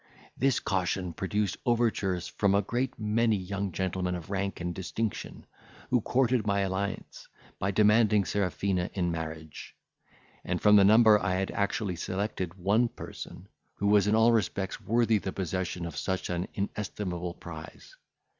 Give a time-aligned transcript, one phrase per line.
[0.35, 5.45] This caution produced overtures from a great many young gentlemen of rank and distinction,
[5.91, 7.27] who courted my alliance,
[7.59, 9.75] by demanding Serafina in marriage;
[10.43, 14.81] and from the number I had actually selected one person, who was in all respects
[14.81, 17.95] worthy the possession of such an inestimable prize.